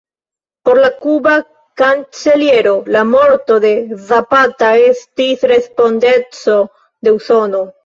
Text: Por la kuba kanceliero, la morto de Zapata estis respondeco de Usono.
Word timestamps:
Por 0.67 0.77
la 0.83 0.87
kuba 1.01 1.33
kanceliero, 1.81 2.71
la 2.95 3.03
morto 3.11 3.59
de 3.67 3.71
Zapata 4.09 4.73
estis 4.89 5.47
respondeco 5.55 6.59
de 7.05 7.17
Usono. 7.23 7.65